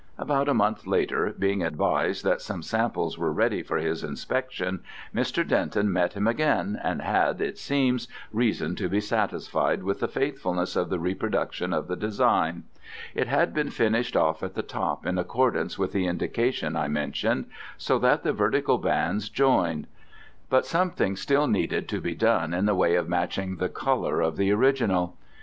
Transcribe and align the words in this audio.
About 0.17 0.49
a 0.49 0.53
month 0.55 0.87
later, 0.87 1.35
being 1.37 1.61
advised 1.61 2.23
that 2.23 2.41
some 2.41 2.63
samples 2.63 3.19
were 3.19 3.31
ready 3.31 3.61
for 3.61 3.77
his 3.77 4.03
inspection, 4.03 4.79
Mr. 5.13 5.47
Denton 5.47 5.93
met 5.93 6.13
him 6.13 6.25
again, 6.25 6.79
and 6.83 7.03
had, 7.03 7.39
it 7.39 7.59
seems, 7.59 8.07
reason 8.33 8.75
to 8.77 8.89
be 8.89 8.99
satisfied 8.99 9.83
with 9.83 9.99
the 9.99 10.07
faithfulness 10.07 10.75
of 10.75 10.89
the 10.89 10.97
reproduction 10.97 11.71
of 11.71 11.87
the 11.87 11.95
design. 11.95 12.63
It 13.13 13.27
had 13.27 13.53
been 13.53 13.69
finished 13.69 14.17
off 14.17 14.41
at 14.41 14.55
the 14.55 14.63
top 14.63 15.05
in 15.05 15.19
accordance 15.19 15.77
with 15.77 15.91
the 15.91 16.07
indication 16.07 16.75
I 16.75 16.87
mentioned, 16.87 17.45
so 17.77 17.99
that 17.99 18.23
the 18.23 18.33
vertical 18.33 18.79
bands 18.79 19.29
joined. 19.29 19.85
But 20.49 20.65
something 20.65 21.15
still 21.15 21.45
needed 21.45 21.87
to 21.89 22.01
be 22.01 22.15
done 22.15 22.55
in 22.55 22.65
the 22.65 22.73
way 22.73 22.95
of 22.95 23.07
matching 23.07 23.57
the 23.57 23.69
colour 23.69 24.19
of 24.19 24.35
the 24.35 24.51
original. 24.51 25.15